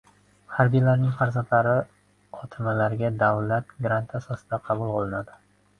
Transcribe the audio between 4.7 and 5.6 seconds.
qabul qilinadi.